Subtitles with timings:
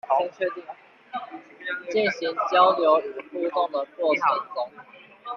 [1.91, 2.99] 進行交流
[3.33, 4.71] 與互動的過程中